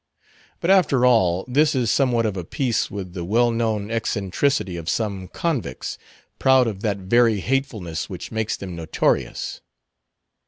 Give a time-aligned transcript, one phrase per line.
[0.61, 4.89] But after all, this is somewhat of a piece with the well known eccentricity of
[4.89, 5.99] some convicts,
[6.39, 9.61] proud of that very hatefulness which makes them notorious.